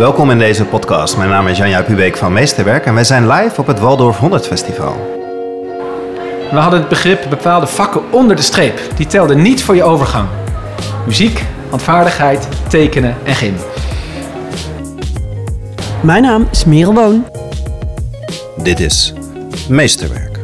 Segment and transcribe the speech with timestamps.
[0.00, 1.16] Welkom in deze podcast.
[1.16, 4.46] Mijn naam is Janja Pubeek van Meesterwerk en wij zijn live op het Waldorf 100
[4.46, 4.92] Festival.
[6.50, 8.80] We hadden het begrip bepaalde vakken onder de streep.
[8.96, 10.28] Die telden niet voor je overgang.
[11.06, 13.54] Muziek, handvaardigheid, tekenen en gym.
[16.02, 17.26] Mijn naam is Merel Woon.
[18.62, 19.12] Dit is
[19.68, 20.38] Meesterwerk.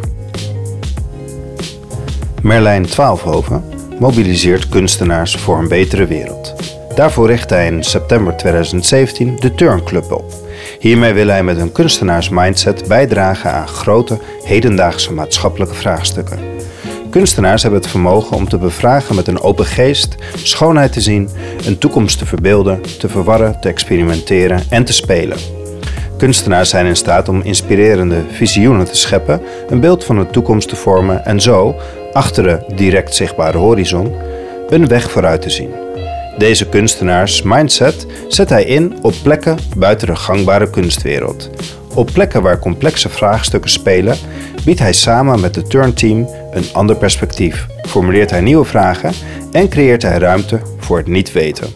[2.43, 3.64] Merlijn Twaalfhoven
[3.98, 6.36] mobiliseert kunstenaars voor een betere wereld.
[6.97, 10.33] Daarvoor richt hij in september 2017 de Turnclub op.
[10.79, 16.39] Hiermee wil hij met een kunstenaarsmindset bijdragen aan grote hedendaagse maatschappelijke vraagstukken.
[17.11, 21.29] Kunstenaars hebben het vermogen om te bevragen met een open geest, schoonheid te zien,
[21.67, 25.39] een toekomst te verbeelden, te verwarren, te experimenteren en te spelen.
[26.18, 30.76] Kunstenaars zijn in staat om inspirerende visioenen te scheppen, een beeld van de toekomst te
[30.76, 31.75] vormen en zo,
[32.12, 34.15] achter de direct zichtbare horizon,
[34.69, 35.86] een weg vooruit te zien.
[36.39, 41.50] Deze kunstenaars mindset zet hij in op plekken buiten de gangbare kunstwereld.
[41.95, 44.17] Op plekken waar complexe vraagstukken spelen,
[44.64, 49.12] biedt hij samen met het turnteam een ander perspectief, formuleert hij nieuwe vragen
[49.53, 51.67] en creëert hij ruimte voor het niet weten.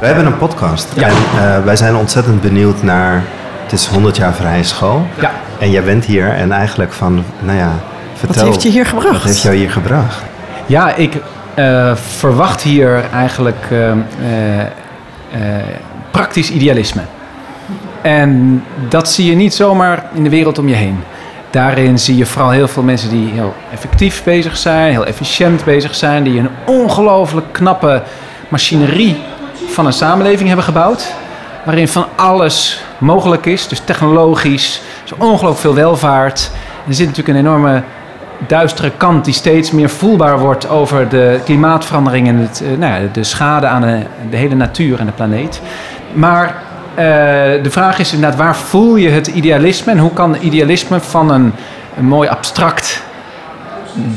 [0.00, 1.06] Wij hebben een podcast Ja.
[1.08, 3.24] en eh, wij zijn ontzettend benieuwd naar.
[3.62, 5.06] Het is 100 jaar vrije school.
[5.20, 5.30] Ja.
[5.58, 7.72] En jij bent hier en eigenlijk van, nou ja,
[8.14, 8.44] vertel.
[8.46, 9.12] heeft je hier gebracht?
[9.16, 10.22] Wat heeft jou hier gebracht?
[10.66, 11.12] Ja, ik
[11.58, 13.90] eh, verwacht hier eigenlijk eh,
[14.60, 14.66] eh,
[16.10, 17.02] praktisch idealisme.
[18.02, 20.98] En dat zie je niet zomaar in de wereld om je heen.
[21.50, 25.94] Daarin zie je vooral heel veel mensen die heel effectief bezig zijn, heel efficiënt bezig
[25.94, 28.02] zijn, die een ongelooflijk knappe
[28.48, 29.16] machinerie
[29.68, 31.12] van een samenleving hebben gebouwd.
[31.64, 36.50] Waarin van alles mogelijk is, dus technologisch, zo ongelooflijk veel welvaart.
[36.86, 37.82] Er zit natuurlijk een enorme
[38.46, 43.08] duistere kant die steeds meer voelbaar wordt over de klimaatverandering en het, eh, nou ja,
[43.12, 45.60] de schade aan de, de hele natuur en de planeet.
[46.12, 46.46] Maar
[46.94, 47.04] eh,
[47.62, 51.52] de vraag is inderdaad, waar voel je het idealisme en hoe kan idealisme van een,
[51.96, 53.02] een mooi abstract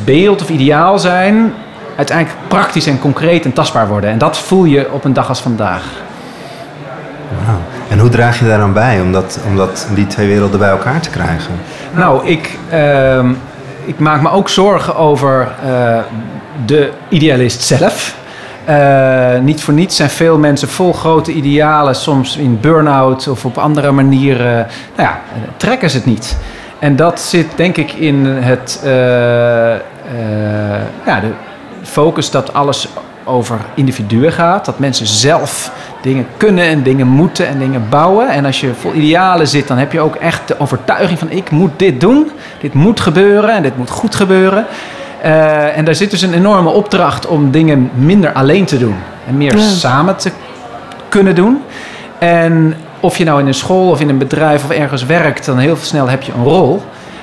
[0.05, 1.53] beeld of ideaal zijn,
[1.95, 4.09] uiteindelijk praktisch en concreet en tastbaar worden?
[4.09, 5.83] En dat voel je op een dag als vandaag.
[7.87, 10.69] En hoe draag je daar dan bij om, dat, om dat, die twee werelden bij
[10.69, 11.53] elkaar te krijgen?
[11.91, 13.33] Nou, ik, ehm,
[13.85, 15.99] ik maak me ook zorgen over eh,
[16.65, 18.15] de idealist zelf.
[18.65, 23.57] Eh, niet voor niets zijn veel mensen vol grote idealen, soms in burn-out of op
[23.57, 24.67] andere manieren.
[24.95, 25.21] Nou ja,
[25.57, 26.37] trekken ze het niet.
[26.79, 28.91] En dat zit denk ik in het eh,
[31.05, 31.31] ja, de
[31.83, 32.87] focus dat alles
[33.23, 34.65] over individuen gaat.
[34.65, 35.71] Dat mensen zelf
[36.01, 38.29] dingen kunnen en dingen moeten en dingen bouwen.
[38.29, 41.49] En als je vol idealen zit, dan heb je ook echt de overtuiging van ik
[41.51, 42.31] moet dit doen.
[42.61, 44.65] Dit moet gebeuren en dit moet goed gebeuren.
[45.21, 48.95] Eh, en daar zit dus een enorme opdracht om dingen minder alleen te doen.
[49.27, 49.63] En meer Ja.
[49.63, 50.31] samen te
[51.09, 51.61] kunnen doen.
[52.19, 55.57] En of je nou in een school of in een bedrijf of ergens werkt, dan
[55.57, 56.81] heel snel heb je een rol.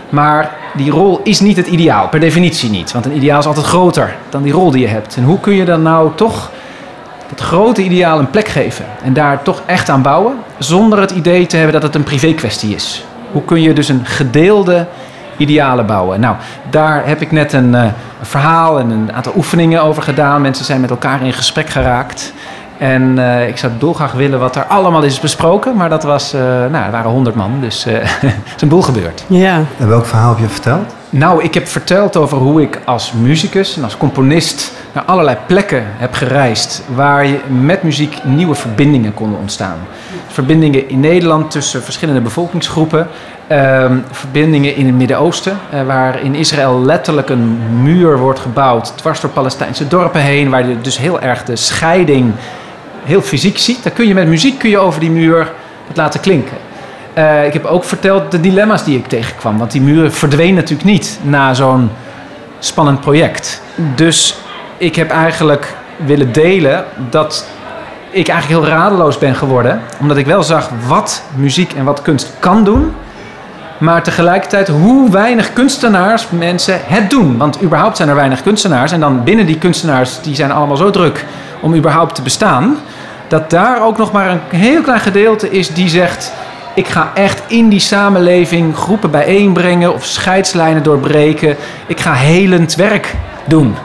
[0.09, 2.93] Maar die rol is niet het ideaal, per definitie niet.
[2.93, 5.17] Want een ideaal is altijd groter dan die rol die je hebt.
[5.17, 6.51] En hoe kun je dan nou toch
[7.29, 11.47] dat grote ideaal een plek geven en daar toch echt aan bouwen, zonder het idee
[11.47, 13.05] te hebben dat het een privé kwestie is?
[13.33, 14.87] Hoe kun je dus een gedeelde
[15.37, 16.21] idealen bouwen?
[16.21, 16.37] Nou,
[16.71, 17.87] daar heb ik net een, eh,
[18.21, 20.41] verhaal en een aantal oefeningen over gedaan.
[20.41, 22.33] Mensen zijn met elkaar in gesprek geraakt.
[22.79, 25.77] En eh, ik zou dolgraag willen wat er allemaal is besproken.
[25.77, 28.83] Maar dat was, eh, nou, er waren honderd man, dus eh er is een boel
[28.83, 29.25] gebeurd.
[29.27, 30.95] Ja, En welk verhaal heb je verteld?
[31.11, 35.85] Nou, ik heb verteld over hoe ik als muzikus en als componist naar allerlei plekken
[35.87, 39.79] heb gereisd waar je met muziek nieuwe verbindingen konden ontstaan.
[40.27, 43.09] Verbindingen in Nederland tussen verschillende bevolkingsgroepen,
[43.47, 49.21] ehm, verbindingen in het Midden-Oosten, eh, waar in Israël letterlijk een muur wordt gebouwd dwars
[49.21, 52.33] door Palestijnse dorpen heen, waar je dus heel erg de scheiding
[53.05, 53.83] heel fysiek ziet.
[53.83, 55.53] Dan kun je met muziek kun je over die muur
[55.87, 56.57] het laten klinken.
[57.19, 59.59] Eh, ik heb ook verteld de dilemma's die ik tegenkwam.
[59.59, 61.91] Want die muren verdwenen natuurlijk niet na zo'n
[62.59, 63.63] spannend project.
[63.95, 64.39] Dus
[64.77, 67.47] ik heb eigenlijk willen delen dat
[68.11, 69.81] ik eigenlijk heel radeloos ben geworden.
[70.01, 72.95] Omdat ik wel zag wat muziek en wat kunst kan doen.
[73.79, 77.37] Maar tegelijkertijd hoe weinig kunstenaars mensen het doen.
[77.37, 78.93] Want überhaupt zijn er weinig kunstenaars.
[78.93, 81.25] En dan binnen die kunstenaars, die zijn allemaal zo druk
[81.61, 82.77] om überhaupt te bestaan.
[83.29, 86.33] Dat daar ook nog maar een heel klein gedeelte is die zegt...
[86.79, 91.57] ik ga echt in die samenleving groepen bijeenbrengen of scheidslijnen doorbreken.
[91.87, 93.15] Ik ga helend werk
[93.45, 93.77] doen.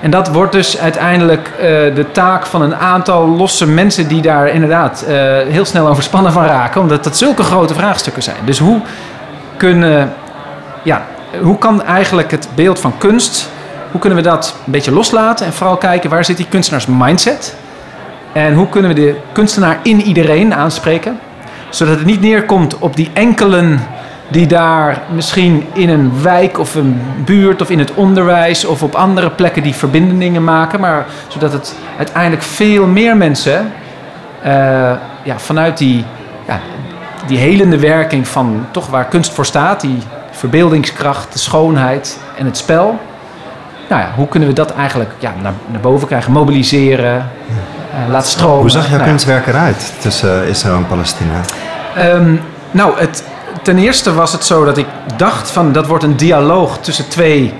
[0.00, 4.48] En dat wordt dus uiteindelijk eh, de taak van een aantal losse mensen die daar
[4.48, 5.14] inderdaad eh,
[5.48, 8.36] heel snel overspannen van raken, omdat dat zulke grote vraagstukken zijn.
[8.44, 8.80] Dus hoe
[9.56, 10.12] kunnen,
[10.82, 11.06] ja,
[11.42, 13.50] hoe kan eigenlijk het beeld van kunst,
[13.90, 17.56] hoe kunnen we dat een beetje loslaten en vooral kijken waar zit die kunstenaars mindset?
[18.32, 21.18] En hoe kunnen we de kunstenaar in iedereen aanspreken?
[21.76, 23.80] Zodat het niet neerkomt op die enkelen
[24.28, 28.94] die daar misschien in een wijk of een buurt of in het onderwijs of op
[28.94, 33.72] andere plekken die verbindingen maken, maar zodat het uiteindelijk veel meer mensen
[34.44, 34.50] uh,
[35.22, 36.04] ja, vanuit die,
[36.46, 36.60] ja,
[37.26, 39.98] die helende werking van toch waar kunst voor staat, die
[40.30, 42.98] verbeeldingskracht, de schoonheid en het spel.
[43.88, 47.30] Nou ja, hoe kunnen we dat eigenlijk ja, naar, naar boven krijgen, mobiliseren,
[47.90, 48.60] uh, laten stromen?
[48.60, 51.40] Hoe zag jouw nou, kunstwerk eruit tussen Israël en Palestina?
[51.98, 52.40] Um,
[52.70, 53.24] nou, het,
[53.62, 57.54] ten eerste was het zo dat ik dacht van dat wordt een dialoog tussen twee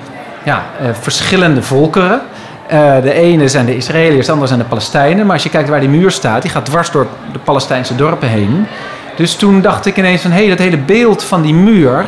[0.44, 2.21] ja, uh, verschillende volkeren.
[2.73, 5.27] Uh, de ene zijn de Israëliërs, de andere zijn de Palestijnen.
[5.27, 8.29] Maar als je kijkt waar die muur staat, die gaat dwars door de Palestijnse dorpen
[8.29, 8.67] heen.
[9.17, 12.05] Dus toen dacht ik ineens van hé, hey, dat hele beeld van die muur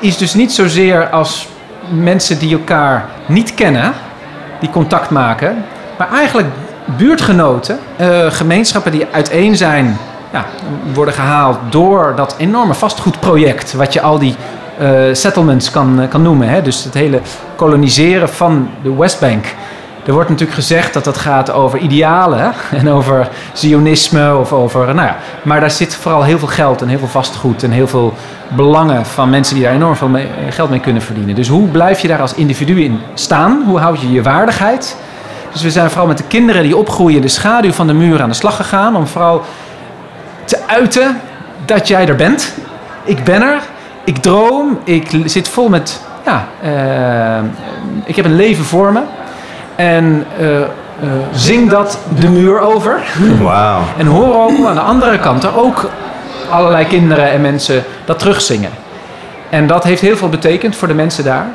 [0.00, 1.48] is dus niet zozeer als
[1.88, 3.92] mensen die elkaar niet kennen,
[4.60, 5.64] die contact maken,
[5.98, 6.48] maar eigenlijk
[6.84, 9.98] buurtgenoten, uh, gemeenschappen die uiteen zijn
[10.32, 10.44] ja,
[10.94, 14.34] worden gehaald door dat enorme vastgoedproject, wat je al die
[14.80, 16.48] uh, settlements kan, kan noemen.
[16.48, 16.62] Hè?
[16.62, 17.20] Dus het hele
[17.56, 19.44] koloniseren van de Westbank.
[20.06, 24.94] Er wordt natuurlijk gezegd dat dat gaat over idealen en over zionisme of over.
[24.94, 27.88] Nou ja, maar daar zit vooral heel veel geld en heel veel vastgoed en heel
[27.88, 28.14] veel
[28.48, 31.34] belangen van mensen die daar enorm veel mee, geld mee kunnen verdienen.
[31.34, 33.62] Dus hoe blijf je daar als individu in staan?
[33.66, 34.96] Hoe houd je je waardigheid?
[35.52, 38.28] Dus we zijn vooral met de kinderen die opgroeien de schaduw van de muur aan
[38.28, 39.42] de slag gegaan om vooral
[40.44, 41.20] te uiten
[41.64, 42.54] dat jij er bent.
[43.04, 43.60] Ik ben er.
[44.04, 44.78] Ik droom.
[44.84, 46.00] Ik zit vol met.
[46.24, 47.44] Ja, uh,
[48.04, 49.00] ik heb een leven voor me.
[49.76, 50.64] En uh, uh,
[51.32, 53.00] zing dat de muur over.
[53.40, 53.78] Wow.
[53.98, 55.90] en hoor ook aan de andere kant er ook
[56.50, 58.70] allerlei kinderen en mensen dat terugzingen.
[59.50, 61.46] En dat heeft heel veel betekend voor de mensen daar.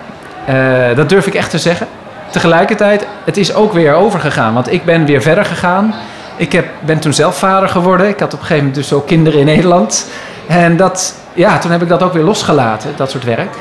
[0.96, 1.88] dat durf ik echt te zeggen.
[2.30, 4.54] Tegelijkertijd, het is ook weer overgegaan.
[4.54, 5.94] Want ik ben weer verder gegaan.
[6.38, 8.08] Ik heb, ben toen zelf vader geworden.
[8.08, 10.10] Ik had op een gegeven moment dus ook kinderen in Nederland.
[10.48, 13.56] En dat, ja, toen heb ik dat ook weer losgelaten, dat soort werk.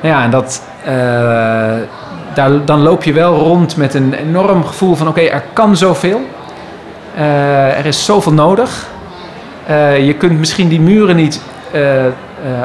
[0.00, 0.92] Ja, en dat, uh,
[2.34, 6.20] daar, dan loop je wel rond met een enorm gevoel van: oké, er kan zoveel.
[7.16, 8.86] Uh, er is zoveel nodig.
[9.70, 11.40] Uh, je kunt misschien die muren niet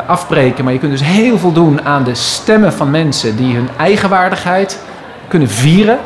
[0.06, 3.70] afbreken, maar je kunt dus heel veel doen aan de stemmen van mensen die hun
[3.78, 4.80] eigenwaardigheid
[5.28, 5.98] kunnen vieren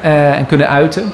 [0.00, 1.12] en kunnen uiten.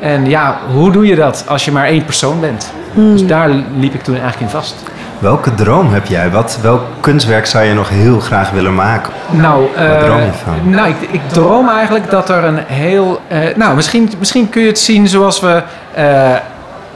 [0.00, 2.72] En ja, hoe doe je dat als je maar één persoon bent?
[2.94, 3.12] Hmm.
[3.12, 4.74] Dus daar liep ik toen eigenlijk in vast.
[5.18, 6.30] Welke droom heb jij?
[6.30, 9.12] Wat, welk kunstwerk zou je nog heel graag willen maken?
[9.30, 10.70] Nou, Wat droom je van?
[10.70, 13.20] nou ik, ik, droom eigenlijk dat er een heel.
[13.32, 15.62] Uh, nou, misschien, misschien kun je het zien zoals we
[15.98, 16.34] uh,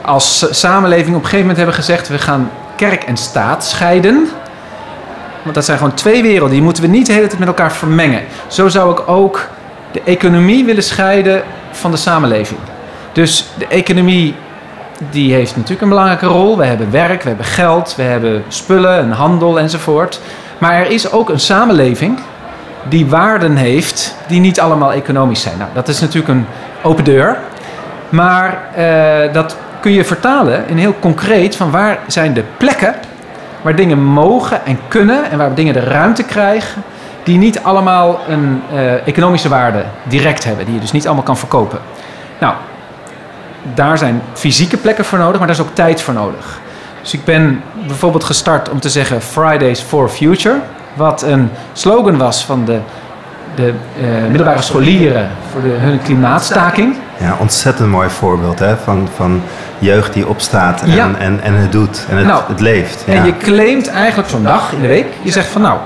[0.03, 4.29] als samenleving op een gegeven moment hebben gezegd: we gaan kerk en staat scheiden.
[5.43, 7.73] Want dat zijn gewoon twee werelden, die moeten we niet de hele tijd met elkaar
[7.73, 8.23] vermengen.
[8.47, 9.49] Zo zou ik ook
[9.93, 12.61] de economie willen scheiden van de samenleving.
[13.13, 14.35] Dus de economie
[15.11, 16.57] die heeft natuurlijk een belangrijke rol.
[16.57, 20.21] We hebben werk, we hebben geld, we hebben spullen, een handel enzovoort.
[20.59, 22.19] Maar er is ook een samenleving
[22.89, 25.59] die waarden heeft die niet allemaal economisch zijn.
[25.59, 26.47] Nou, dat is natuurlijk een
[26.83, 27.39] open deur.
[28.09, 32.95] Maar uh, dat kun je vertalen in heel concreet van waar zijn de plekken
[33.63, 36.83] waar dingen mogen en kunnen en waar dingen de ruimte krijgen
[37.23, 41.37] die niet allemaal een uh, economische waarde direct hebben, die je dus niet allemaal kan
[41.37, 41.79] verkopen.
[42.41, 42.55] Nou,
[43.75, 46.61] daar zijn fysieke plekken voor nodig, maar daar is ook tijd voor nodig.
[47.03, 50.57] Dus ik ben bijvoorbeeld gestart om te zeggen Fridays for Future.
[50.95, 52.79] Wat een slogan was van de,
[53.55, 56.97] de uh, middelbare scholieren voor de, hun klimaatstaking.
[57.19, 58.77] Ja, ontzettend mooi voorbeeld hè?
[58.77, 59.43] Van, van
[59.79, 61.11] jeugd die opstaat en, Ja.
[61.19, 63.05] en, en het doet en het, Nou, het leeft.
[63.07, 63.13] Ja.
[63.13, 65.07] En je claimt eigenlijk zo'n dag in de week.
[65.23, 65.79] Je zegt van nou,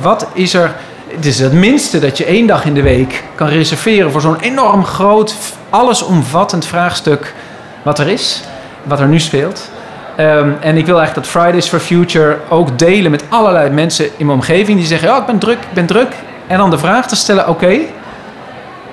[0.00, 0.70] wat is er...
[1.14, 4.40] Het is het minste dat je één dag in de week kan reserveren voor zo'n
[4.40, 5.34] enorm groot,
[5.70, 7.34] allesomvattend vraagstuk
[7.82, 8.42] wat er is,
[8.82, 9.70] wat er nu speelt.
[10.16, 14.26] Ehm, en ik wil eigenlijk dat Fridays for Future ook delen met allerlei mensen in
[14.26, 16.12] mijn omgeving die zeggen: Ja, ik ben druk, ik ben druk.
[16.46, 17.78] En dan de vraag te stellen: Oké,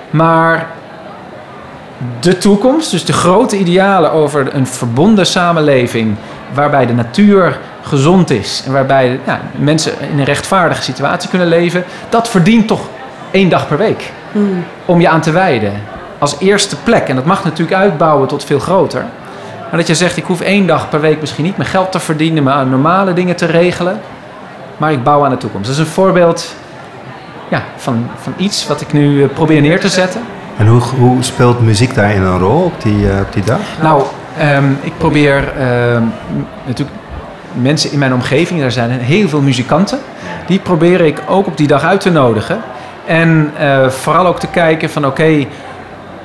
[0.10, 0.68] maar
[2.20, 6.16] de toekomst, dus de grote idealen over een verbonden samenleving
[6.54, 11.84] waarbij de natuur gezond is en waarbij ja, mensen in een rechtvaardige situatie kunnen leven,
[12.10, 12.82] dat verdient toch
[13.32, 14.12] één dag per week
[14.86, 15.74] om je aan te wijden.
[16.18, 17.08] Als eerste plek.
[17.08, 19.06] En dat mag natuurlijk uitbouwen tot veel groter.
[19.70, 22.00] Maar dat je zegt, ik hoef één dag per week misschien niet mijn geld te
[22.00, 24.00] verdienen, maar aan normale dingen te regelen.
[24.78, 25.68] Maar ik bouw aan de toekomst.
[25.68, 26.56] Dat is een voorbeeld
[27.50, 30.22] ja, van, van iets wat ik nu eh, probeer neer te zetten.
[30.58, 33.60] En hoe, hoe speelt muziek daarin een rol op die, eh, op die dag?
[33.82, 34.04] Nou,
[34.38, 36.04] ehm, ik probeer ehm,
[36.66, 36.98] natuurlijk
[37.54, 40.00] mensen in mijn omgeving, daar zijn heel veel muzikanten,
[40.48, 42.60] die probeer ik ook op die dag uit te nodigen.
[43.06, 45.46] En eh, vooral ook te kijken van oké,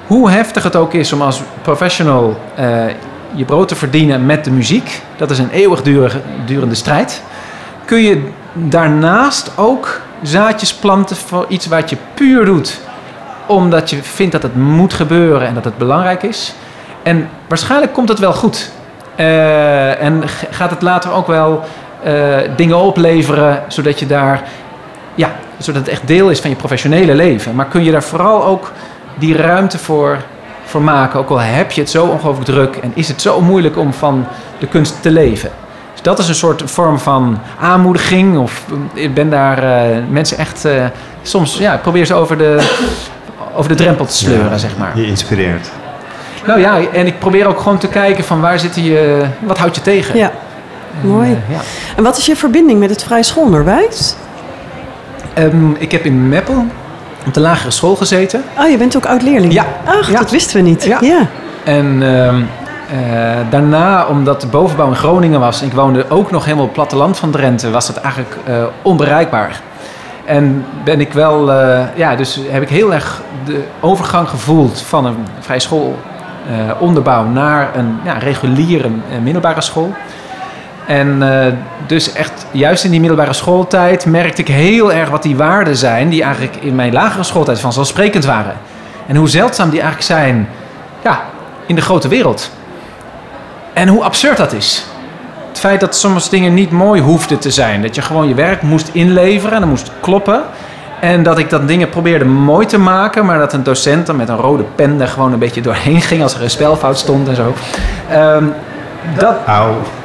[0.07, 2.85] hoe heftig het ook is om als professional eh,
[3.33, 7.23] je brood te verdienen met de muziek, dat is een eeuwigdurende strijd,
[7.85, 12.81] kun je daarnaast ook zaadjes planten voor iets wat je puur doet
[13.47, 16.55] omdat je vindt dat het moet gebeuren en dat het belangrijk is.
[17.03, 18.71] En waarschijnlijk komt het wel goed.
[19.21, 21.65] Uh, en gaat het later ook wel
[22.07, 24.43] uh, dingen opleveren, zodat je daar,
[25.15, 27.55] ja, zodat het echt deel is van je professionele leven.
[27.55, 28.73] Maar kun je daar vooral ook
[29.15, 30.19] die ruimte voor,
[30.65, 33.77] voor maken, ook al heb je het zo ongelooflijk druk en is het zo moeilijk
[33.77, 34.27] om van
[34.59, 35.51] de kunst te leven.
[35.93, 38.39] Dus dat is een soort vorm van aanmoediging.
[38.39, 40.69] Of ik ben daar uh, mensen echt
[41.23, 42.77] soms, ja, probeer ze over de,
[43.55, 44.99] over de drempel te sleuren, zeg maar.
[44.99, 45.71] Je inspireert.
[46.47, 49.77] Nou ja, en ik probeer ook gewoon te kijken van waar zit je, wat houdt
[49.77, 50.17] je tegen?
[50.17, 50.31] Ja,
[51.01, 51.29] mooi.
[51.29, 51.61] En, ja.
[51.97, 54.17] en wat is je verbinding met het vrij schoolonderwijs?
[55.39, 56.67] Um, ik heb in Meppel
[57.27, 58.45] op de lagere school gezeten.
[58.59, 59.53] Oh, je bent ook oud-leerling?
[59.53, 59.67] Ja.
[59.85, 60.19] Ach, ja.
[60.19, 60.85] dat wisten we niet.
[60.85, 60.99] Ja.
[61.01, 61.27] ja.
[61.65, 62.49] En um,
[62.93, 65.61] uh, daarna, omdat de bovenbouw in Groningen was...
[65.61, 67.71] en ik woonde ook nog helemaal op het platteland van Drenthe...
[67.71, 69.61] was dat eigenlijk uh, onbereikbaar.
[70.25, 75.05] En ben ik wel, uh, ja, dus heb ik heel erg de overgang gevoeld van
[75.05, 75.99] een vrij school
[76.79, 78.89] onderbouw naar een ja, reguliere
[79.23, 79.95] middelbare school.
[80.87, 81.23] En
[81.87, 86.09] dus echt, juist in die middelbare schooltijd merkte ik heel erg wat die waarden zijn,
[86.09, 88.55] die eigenlijk in mijn lagere schooltijd vanzelfsprekend waren.
[89.07, 90.49] En hoe zeldzaam die eigenlijk zijn,
[91.03, 91.25] ja,
[91.67, 92.51] in de grote wereld.
[93.73, 94.87] En hoe absurd dat is.
[95.49, 97.83] Het feit dat sommige dingen niet mooi hoefden te zijn.
[97.83, 100.43] Dat je gewoon je werk moest inleveren en dan moest kloppen.
[101.01, 104.29] En dat ik dat dingen probeerde mooi te maken, maar dat een docent dan met
[104.29, 107.37] een rode pen er gewoon een beetje doorheen ging als er een spelfout stond en
[107.37, 107.55] zo.
[108.13, 108.55] Um,
[109.19, 109.37] dat.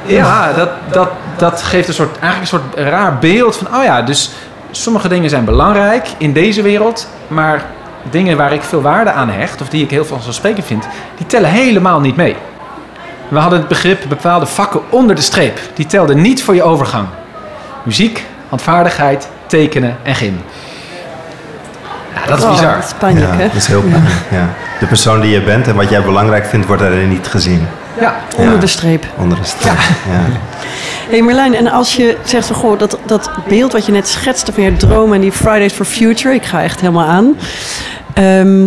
[0.06, 4.02] Ja, dat, dat, dat geeft een soort, eigenlijk een soort raar beeld van, oh ja,
[4.02, 4.30] dus
[4.70, 7.64] sommige dingen zijn belangrijk in deze wereld, maar
[8.10, 11.50] dingen waar ik veel waarde aan hecht, of die ik heel vanzelfsprekend vind, die tellen
[11.50, 12.36] helemaal niet mee.
[13.28, 15.60] We hadden het begrip bepaalde vakken onder de streep.
[15.74, 17.06] Die telden niet voor je overgang.
[17.82, 20.40] Muziek, handvaardigheid, tekenen en gym.
[22.22, 22.74] Ja, dat is Oh, bizar.
[22.74, 23.46] dat is pijnlijk, ja, hè?
[23.46, 24.14] dat is heel pijnlijk.
[24.30, 24.48] Ja.
[24.80, 27.66] De persoon die je bent en wat jij belangrijk vindt, wordt daarin niet gezien.
[28.00, 29.06] Ja, Onder de streep.
[29.16, 29.72] Onder de streep.
[29.72, 30.12] Ja.
[30.12, 34.08] Hé hey Merlijn, en als je zegt van goh, dat, dat beeld wat je net
[34.08, 37.36] schetste van je droom en die Fridays for Future, ik ga echt helemaal aan.
[38.14, 38.66] Ehm,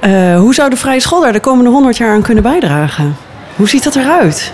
[0.00, 3.16] eh, hoe zou de vrije school daar de komende 100 jaar aan kunnen bijdragen?
[3.56, 4.52] Hoe ziet dat eruit?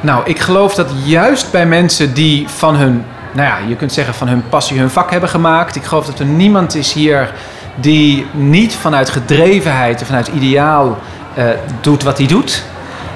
[0.00, 4.14] Nou, ik geloof dat juist bij mensen die van hun, nou ja, je kunt zeggen
[4.14, 5.76] van hun passie hun vak hebben gemaakt.
[5.76, 7.32] Ik geloof dat er niemand is hier
[7.80, 10.98] die niet vanuit gedrevenheid en vanuit ideaal
[11.34, 11.44] eh,
[11.80, 12.62] doet wat hij doet.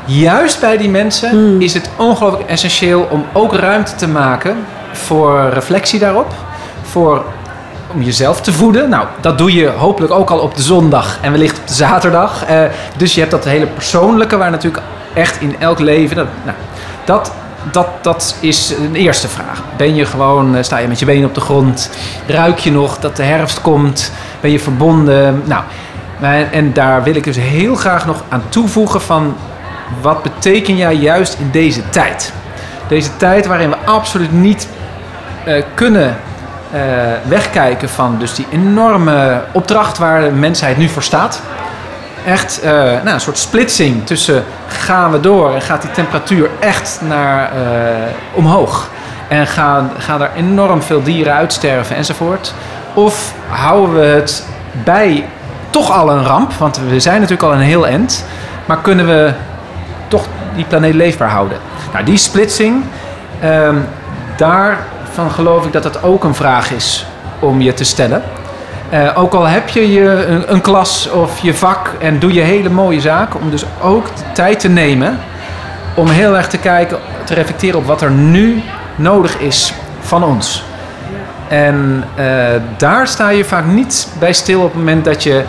[0.05, 4.57] Juist bij die mensen is het ongelooflijk essentieel om ook ruimte te maken
[4.93, 6.35] voor reflectie daarop.
[6.83, 7.25] Voor
[7.95, 8.89] om jezelf te voeden.
[8.89, 12.45] Nou, dat doe je hopelijk ook al op de zondag en wellicht op de zaterdag.
[12.45, 12.63] Eh,
[12.97, 14.83] dus je hebt dat hele persoonlijke, waar natuurlijk
[15.15, 16.17] echt in elk leven.
[16.17, 16.57] Dat, nou,
[17.05, 17.33] dat,
[17.71, 19.63] dat, dat is een eerste vraag.
[19.77, 21.91] Ben je gewoon, eh, sta je met je benen op de grond?
[22.27, 24.13] Ruik je nog dat de herfst komt?
[24.41, 25.43] Ben je verbonden?
[25.45, 25.63] Nou,
[26.51, 29.37] en, daar wil ik dus heel graag nog aan toevoegen van
[30.01, 32.33] wat beteken jij juist in deze tijd?
[32.89, 34.69] Deze tijd waarin we absoluut niet
[35.45, 36.17] eh, kunnen
[36.73, 36.81] eh,
[37.29, 41.41] wegkijken van dus die enorme opdracht waar de mensheid nu voor staat.
[42.27, 47.53] Echt nou, een soort splitsing tussen gaan we door en gaat die temperatuur echt naar
[47.53, 47.59] eh,
[48.33, 48.91] omhoog.
[49.29, 52.55] En gaan, gaan er enorm veel dieren uitsterven enzovoort.
[52.95, 54.47] Of houden we het
[54.85, 55.25] bij
[55.71, 58.25] toch al een ramp, want we zijn natuurlijk al een heel end.
[58.65, 59.33] Maar kunnen we
[60.09, 61.59] toch die planeet leefbaar houden?
[61.93, 62.85] Nou, die splitsing,
[63.41, 63.77] ehm,
[64.37, 67.07] daarvan geloof ik dat het ook een vraag is
[67.39, 68.23] om je te stellen.
[68.91, 72.41] Eh, ook al heb je, je een, een klas of je vak en doe je
[72.41, 75.19] hele mooie zaken, om dus ook de tijd te nemen
[75.95, 78.63] om heel erg te kijken, te reflecteren op wat er nu
[78.97, 80.65] nodig is van ons.
[81.49, 82.25] En eh,
[82.77, 85.43] daar sta je vaak niet bij stil op het moment dat je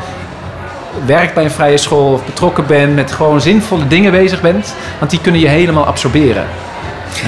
[1.05, 5.11] werkt bij een vrije school of betrokken bent met gewoon zinvolle dingen bezig bent, want
[5.11, 6.43] die kunnen je helemaal absorberen.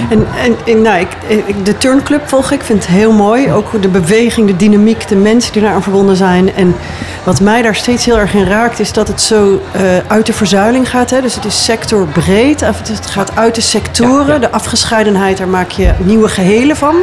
[0.09, 0.25] En,
[0.65, 3.51] en, nou, ik- de turnclub volg ik, vind het heel mooi.
[3.51, 6.53] Ook de beweging, de dynamiek, de mensen die daaraan verbonden zijn.
[6.55, 6.75] En
[7.25, 10.33] wat mij daar steeds heel erg in raakt, is dat het zo eh, uit de
[10.33, 11.09] verzuiling gaat.
[11.09, 11.21] Hè?
[11.21, 14.27] Dus het is sectorbreed, het gaat uit de sectoren.
[14.27, 14.39] Ja, ja.
[14.39, 16.95] De afgescheidenheid, daar maak je nieuwe gehelen van.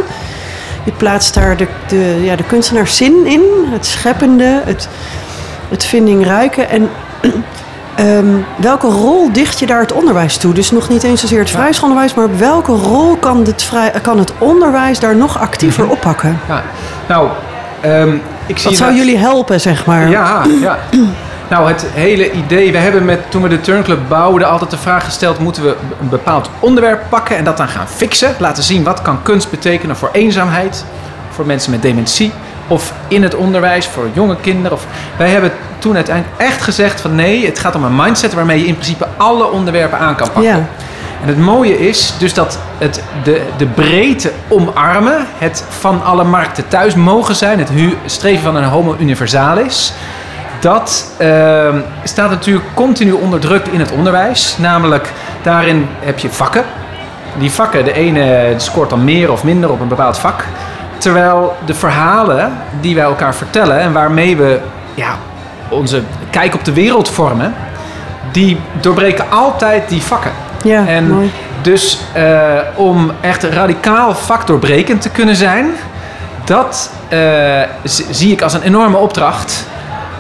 [0.85, 4.89] Je plaatst daar de, de, ja, de kunstenaarszin in, het scheppende, het,
[5.69, 6.63] het vindingrijke.
[6.63, 6.89] En
[7.95, 8.27] Ehm,
[8.57, 10.55] welke rol dicht je daar het onderwijs toe?
[10.55, 14.33] Dus nog niet eens zozeer het vrijschoolonderwijs, maar welke rol kan het, vrij, kan het
[14.39, 16.41] onderwijs daar nog actiever oppakken?
[16.49, 16.63] Ja,
[17.09, 17.29] nou,
[17.83, 18.15] ehm,
[18.47, 20.09] ik zie Wat zou dat- jullie helpen, zeg maar?
[20.09, 20.79] Ja, ja.
[21.49, 25.05] Nou, het hele idee, we hebben met, toen we de Turnclub bouwden altijd de vraag
[25.05, 28.35] gesteld, moeten we een bepaald onderwerp pakken en dat dan gaan fixen?
[28.39, 30.85] Laten zien wat kan kunst betekenen voor eenzaamheid,
[31.31, 32.33] voor mensen met dementie
[32.67, 34.73] of in het onderwijs voor jonge kinderen.
[34.73, 34.87] Of,
[35.17, 38.67] wij hebben toen uiteindelijk echt gezegd van nee, het gaat om een mindset waarmee je
[38.67, 40.53] in principe alle onderwerpen aan kan pakken.
[40.53, 40.67] Ja.
[41.23, 46.69] En het mooie is dus dat het de, de breedte omarmen, het van alle markten
[46.69, 49.93] thuis mogen zijn, het hu- streven van een homo universalis,
[50.61, 54.57] dat ehm, staat natuurlijk continu onder druk in het onderwijs.
[54.59, 55.13] Namelijk,
[55.43, 56.65] daarin heb je vakken.
[57.39, 60.45] Die vakken, de ene scoort dan meer of minder op een bepaald vak.
[60.99, 64.61] Terwijl de verhalen die wij elkaar vertellen en waarmee we
[64.95, 65.15] ja,
[65.69, 67.55] onze kijk op de wereld vormen,
[68.33, 70.33] die doorbreken altijd die vakken.
[70.63, 71.31] Ja, En mooi.
[71.63, 75.71] Dus eh, om echt radicaal vakdoorbrekend te kunnen zijn,
[76.45, 77.61] dat eh,
[78.11, 79.67] zie ik als een enorme opdracht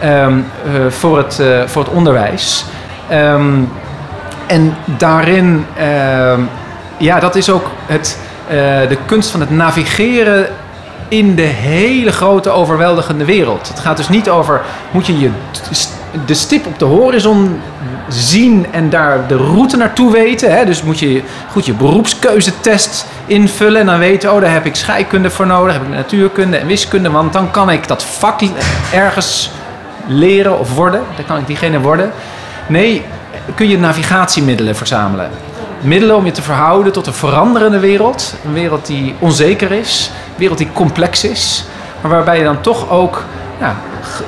[0.00, 2.64] ehm, eh, voor, het, voor het onderwijs.
[3.08, 3.54] Ehm,
[4.46, 6.40] en daarin, ehm,
[6.96, 8.18] ja, dat is ook het,
[8.88, 10.46] de kunst van het navigeren
[11.08, 13.68] in de hele grote overweldigende wereld.
[13.68, 15.30] Het gaat dus niet over, moet je je
[16.26, 17.61] de stip op de horizon
[18.09, 20.57] zien en daar de route naartoe weten.
[20.57, 20.64] Hè?
[20.64, 25.31] Dus moet je goed je beroepskeuzetest invullen en dan weten, oh daar heb ik scheikunde
[25.31, 28.40] voor nodig, heb ik natuurkunde en wiskunde, want dan kan ik dat vak
[28.92, 29.50] ergens
[30.07, 31.02] leren of worden.
[31.16, 32.11] Dan kan ik diegene worden.
[32.66, 33.04] Nee,
[33.54, 35.31] kun je navigatiemiddelen verzamelen.
[35.81, 38.35] Middelen om je te verhouden tot een veranderende wereld.
[38.45, 41.64] Een wereld die onzeker is, een wereld die complex is.
[42.00, 43.25] Maar waarbij je dan toch ook
[43.62, 43.75] ja,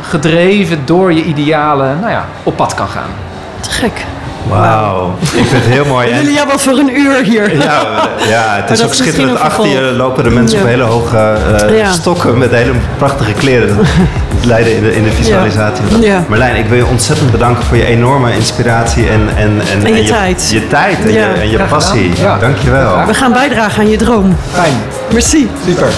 [0.09, 3.11] gedreven door je idealen nou ja, op pad kan gaan.
[3.61, 4.05] Te gek.
[4.49, 6.07] Wauw, ik vind het heel mooi.
[6.07, 7.57] We En- willen jou wel voor een uur hier.
[7.62, 7.83] Ja,
[8.29, 9.41] ja, het is ook is schitterend.
[9.41, 11.93] Achter je lopen de mensen op hele hoge eh, Ja.
[11.93, 13.76] stokken met hele prachtige kleren.
[13.76, 13.87] Dat
[14.55, 15.85] leiden in de, in de visualisatie.
[16.00, 16.25] Ja.
[16.29, 20.09] Marlijn, ik wil je ontzettend bedanken voor je enorme inspiratie en, en, en, En je
[20.09, 20.49] tijd.
[20.50, 21.29] Je tijd en, Ja.
[21.29, 22.12] je, en je passie.
[22.21, 22.38] Ja.
[22.38, 23.07] Dankjewel.
[23.07, 24.37] We gaan bijdragen aan je droom.
[24.53, 24.75] Fijn,
[25.12, 25.49] Merci.
[25.67, 25.88] super.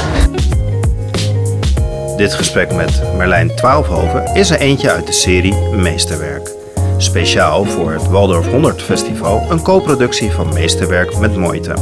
[2.16, 6.50] Dit gesprek met Merlijn Twaalfhoven is er eentje uit de serie Meesterwerk.
[6.96, 11.74] Speciaal voor het Waldorf 100 Festival, een co-productie van Meesterwerk met Moeite.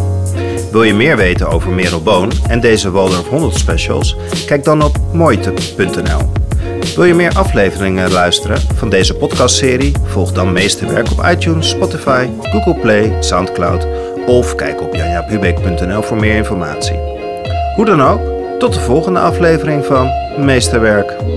[0.72, 4.16] Wil je meer weten over Merel Boon en deze Waldorf 100 specials?
[4.46, 6.32] Kijk dan op moeite.nl.
[6.94, 9.92] Wil je meer afleveringen luisteren van deze podcastserie?
[10.04, 13.86] Volg dan Meesterwerk op iTunes, Spotify, Google Play, Soundcloud
[14.26, 16.98] of kijk op janjapubeek.nl voor meer informatie.
[17.76, 20.08] Hoe dan ook, tot de volgende aflevering van
[20.44, 21.33] Meesterwerk.